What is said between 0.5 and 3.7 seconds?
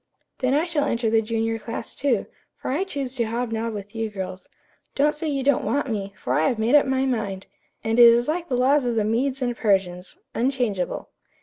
I shall enter the junior class, too, for I choose to hob